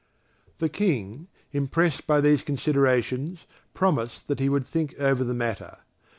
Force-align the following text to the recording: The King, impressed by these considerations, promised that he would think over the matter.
The 0.57 0.67
King, 0.67 1.27
impressed 1.51 2.07
by 2.07 2.21
these 2.21 2.41
considerations, 2.41 3.45
promised 3.75 4.27
that 4.29 4.39
he 4.39 4.49
would 4.49 4.65
think 4.65 4.95
over 4.99 5.23
the 5.23 5.35
matter. 5.35 5.77